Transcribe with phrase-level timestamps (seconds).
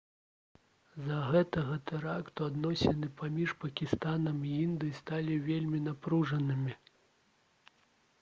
[0.99, 6.73] з-за гэтага тэракту адносіны паміж пакістанам і індыяй сталі вельмі напружанымі